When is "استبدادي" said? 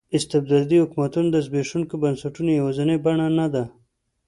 0.17-0.77